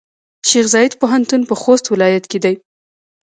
[0.49, 2.55] شیخزاید پوهنتون پۀ خوست ولایت کې دی.